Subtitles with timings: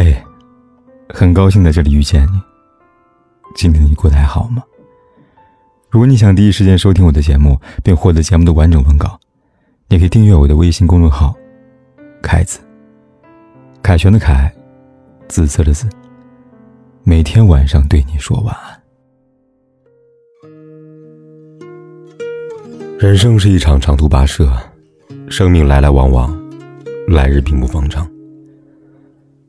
[0.00, 0.16] 嘿，
[1.08, 2.40] 很高兴在这里遇见你。
[3.56, 4.62] 今天你过得还好吗？
[5.90, 9.18] 如果你想第一时间收听我的节目，并获得节目的完整文稿，
[9.88, 11.34] 你可以订阅我的微信公众号
[12.22, 12.60] “凯子”。
[13.82, 14.54] 凯旋的凯，
[15.26, 15.88] 紫色的紫。
[17.02, 18.80] 每天晚上对你说晚安。
[23.00, 24.48] 人生是一场长途跋涉，
[25.28, 26.32] 生命来来往往，
[27.08, 28.08] 来日并不方长。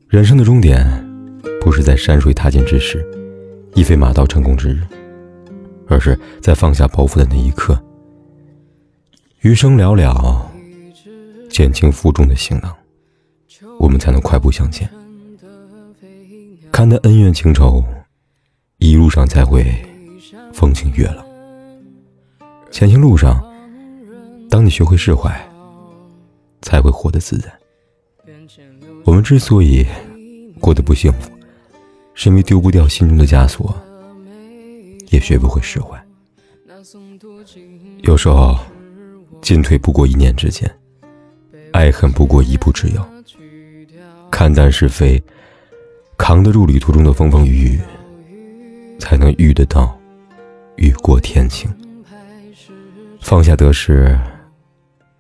[0.10, 0.84] 人生的终点，
[1.62, 3.06] 不是在山水踏尽之时，
[3.76, 4.82] 一飞马到成功之日，
[5.88, 7.80] 而是在放下包袱的那一刻。
[9.42, 10.42] 余生寥寥，
[11.48, 12.76] 减轻负重的行囊，
[13.80, 14.90] 我们才能快步向前。
[16.72, 17.84] 看淡恩怨情仇，
[18.80, 19.72] 一路上才会
[20.52, 21.24] 风清月朗。
[22.72, 23.40] 前行路上，
[24.50, 25.40] 当你学会释怀，
[26.64, 27.59] 才会活得自在。
[29.06, 29.86] 我们之所以
[30.60, 31.32] 过得不幸福，
[32.14, 33.76] 是因为丢不掉心中的枷锁，
[35.10, 36.00] 也学不会释怀。
[38.04, 38.58] 有时候，
[39.42, 40.70] 进退不过一念之间，
[41.72, 43.10] 爱恨不过一步之遥。
[44.32, 45.22] 看淡是非，
[46.18, 47.80] 扛得住旅途中的风风雨雨，
[49.00, 50.00] 才能遇得到
[50.76, 51.70] 雨过天晴。
[53.22, 54.18] 放下得失，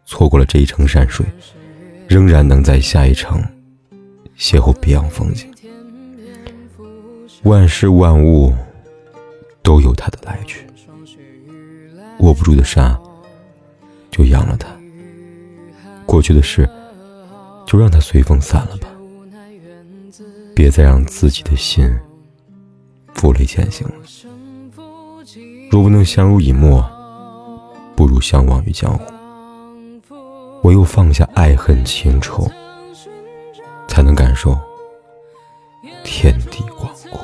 [0.05, 1.25] 错过了这一程山水，
[2.07, 3.43] 仍然能在下一程。
[4.39, 5.53] 邂逅别样风景，
[7.43, 8.55] 万事万物
[9.61, 10.65] 都有它的来去。
[12.19, 12.97] 握不住的沙，
[14.09, 14.67] 就扬了它；
[16.05, 16.69] 过去的事，
[17.67, 18.87] 就让它随风散了吧。
[20.55, 21.93] 别再让自己的心
[23.13, 23.93] 负累前行了。
[25.69, 26.81] 若不能相濡以沫，
[27.93, 29.03] 不如相忘于江湖。
[30.63, 32.49] 唯有放下爱恨情仇。
[34.09, 34.57] 能感受
[36.03, 37.21] 天地广阔。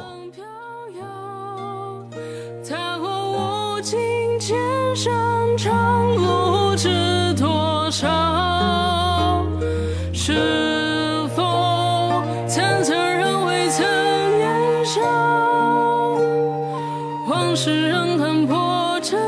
[2.63, 3.97] 踏过无尽
[4.39, 4.55] 千
[4.95, 5.11] 山
[5.57, 9.43] 长路，知多少？
[10.13, 13.83] 是否曾曾人未曾
[14.37, 15.01] 年少？
[17.27, 19.19] 往事仍看破尘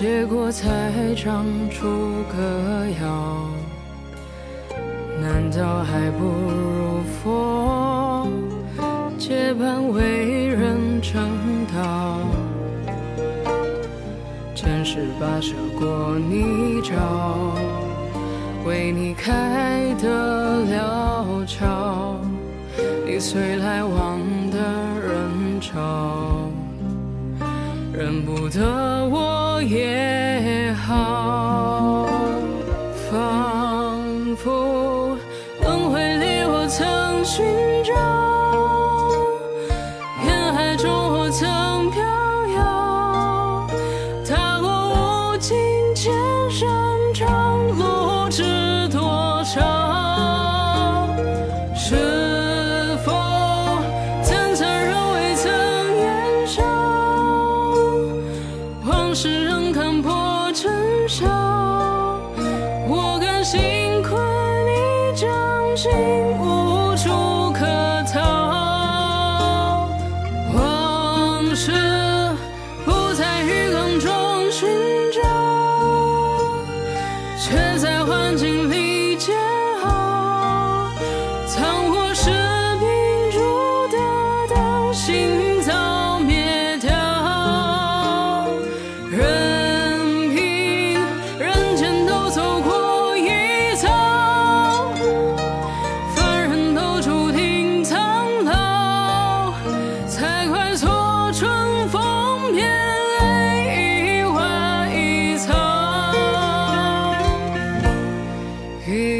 [0.00, 1.88] 结果才长出
[2.30, 2.38] 歌
[3.02, 3.48] 谣，
[5.20, 8.28] 难道还不如佛
[9.18, 11.20] 结伴为人成
[11.74, 12.20] 道？
[14.54, 17.56] 前世跋涉过泥沼，
[18.64, 22.20] 为你开的潦桥，
[23.04, 24.20] 你随来往
[24.52, 26.48] 的人潮。
[27.92, 29.27] 认不得我
[29.62, 32.06] 也好，
[33.10, 35.16] 仿佛
[35.62, 37.44] 轮回里我曾寻
[65.78, 65.88] 心
[66.40, 67.87] 无处可